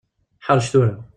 Ḥrec 0.45 0.65
tura. 0.71 0.93